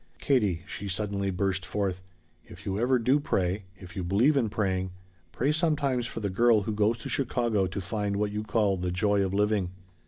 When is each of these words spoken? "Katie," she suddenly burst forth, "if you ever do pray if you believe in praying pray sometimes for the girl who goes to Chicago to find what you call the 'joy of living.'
"Katie," 0.17 0.63
she 0.65 0.87
suddenly 0.87 1.29
burst 1.29 1.63
forth, 1.63 2.01
"if 2.43 2.65
you 2.65 2.79
ever 2.79 2.97
do 2.97 3.19
pray 3.19 3.65
if 3.77 3.95
you 3.95 4.03
believe 4.03 4.35
in 4.35 4.49
praying 4.49 4.89
pray 5.31 5.51
sometimes 5.51 6.07
for 6.07 6.21
the 6.21 6.29
girl 6.31 6.63
who 6.63 6.73
goes 6.73 6.97
to 6.97 7.07
Chicago 7.07 7.67
to 7.67 7.79
find 7.79 8.15
what 8.15 8.31
you 8.31 8.41
call 8.43 8.77
the 8.77 8.89
'joy 8.91 9.23
of 9.23 9.31
living.' 9.31 9.69